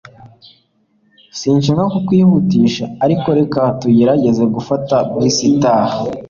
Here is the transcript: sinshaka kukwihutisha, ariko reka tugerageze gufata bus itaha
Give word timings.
sinshaka 1.39 1.83
kukwihutisha, 1.93 2.85
ariko 3.03 3.27
reka 3.39 3.61
tugerageze 3.81 4.43
gufata 4.55 4.95
bus 5.17 5.37
itaha 5.49 5.97